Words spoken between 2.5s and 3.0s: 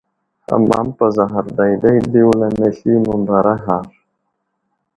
masli